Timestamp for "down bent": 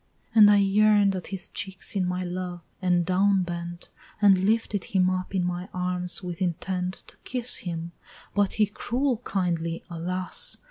3.05-3.91